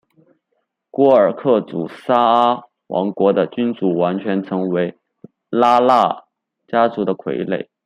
[0.89, 4.97] 廓尔喀族沙阿王朝的君主完全成为
[5.51, 6.23] 拉纳
[6.67, 7.67] 家族的傀儡。